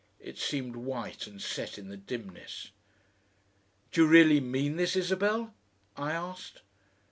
It 0.19 0.39
seemed 0.39 0.75
white 0.75 1.27
and 1.27 1.39
set 1.39 1.77
in 1.77 1.87
the 1.87 1.95
dimness. 1.95 2.71
"Do 3.91 4.01
you 4.01 4.07
really 4.07 4.39
mean 4.39 4.75
this, 4.75 4.95
Isabel?" 4.95 5.53
I 5.95 6.11
asked. 6.13 6.63